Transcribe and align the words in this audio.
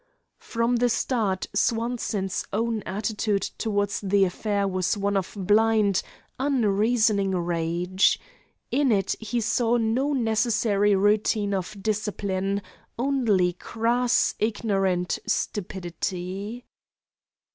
From 0.39 0.77
the 0.77 0.89
start 0.89 1.45
Swanson's 1.53 2.43
own 2.51 2.81
attitude 2.87 3.43
toward 3.59 3.91
the 4.01 4.25
affair 4.25 4.67
was 4.67 4.97
one 4.97 5.15
of 5.15 5.35
blind, 5.37 6.01
unreasoning 6.39 7.33
rage. 7.35 8.19
In 8.71 8.91
it 8.91 9.13
he 9.19 9.39
saw 9.39 9.77
no 9.77 10.11
necessary 10.13 10.95
routine 10.95 11.53
of 11.53 11.77
discipline, 11.83 12.63
only 12.97 13.53
crass, 13.53 14.33
ignorant 14.39 15.19
stupidity. 15.27 16.65